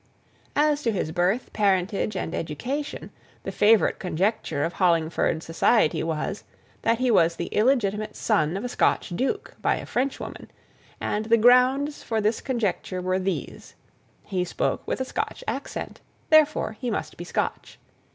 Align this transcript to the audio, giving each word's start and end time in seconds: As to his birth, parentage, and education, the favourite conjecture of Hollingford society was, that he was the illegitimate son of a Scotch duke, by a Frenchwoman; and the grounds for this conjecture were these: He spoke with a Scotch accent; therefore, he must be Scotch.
As 0.55 0.81
to 0.81 0.91
his 0.91 1.11
birth, 1.11 1.53
parentage, 1.53 2.15
and 2.17 2.33
education, 2.33 3.11
the 3.43 3.51
favourite 3.51 3.99
conjecture 3.99 4.63
of 4.63 4.73
Hollingford 4.73 5.43
society 5.43 6.01
was, 6.01 6.43
that 6.81 6.97
he 6.97 7.11
was 7.11 7.35
the 7.35 7.45
illegitimate 7.53 8.15
son 8.15 8.57
of 8.57 8.63
a 8.65 8.67
Scotch 8.67 9.09
duke, 9.09 9.53
by 9.61 9.75
a 9.75 9.85
Frenchwoman; 9.85 10.49
and 10.99 11.25
the 11.25 11.37
grounds 11.37 12.01
for 12.01 12.19
this 12.19 12.41
conjecture 12.41 12.99
were 12.99 13.19
these: 13.19 13.75
He 14.23 14.43
spoke 14.43 14.81
with 14.87 15.01
a 15.01 15.05
Scotch 15.05 15.43
accent; 15.47 16.01
therefore, 16.31 16.77
he 16.81 16.89
must 16.89 17.15
be 17.15 17.23
Scotch. 17.23 17.77